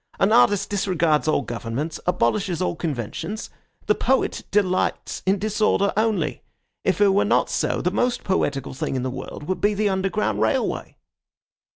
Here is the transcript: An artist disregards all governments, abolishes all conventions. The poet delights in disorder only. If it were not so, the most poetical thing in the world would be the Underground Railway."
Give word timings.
An 0.19 0.31
artist 0.33 0.67
disregards 0.67 1.27
all 1.27 1.43
governments, 1.43 1.99
abolishes 2.07 2.59
all 2.59 2.75
conventions. 2.75 3.51
The 3.85 3.93
poet 3.93 4.43
delights 4.49 5.21
in 5.27 5.37
disorder 5.37 5.93
only. 5.95 6.41
If 6.83 6.99
it 7.01 7.09
were 7.09 7.23
not 7.23 7.51
so, 7.51 7.81
the 7.83 7.91
most 7.91 8.23
poetical 8.23 8.73
thing 8.73 8.95
in 8.95 9.03
the 9.03 9.11
world 9.11 9.43
would 9.43 9.61
be 9.61 9.75
the 9.75 9.89
Underground 9.89 10.41
Railway." 10.41 10.97